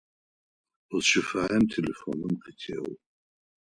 [0.95, 2.91] Узщыфаем телефоным къытеу.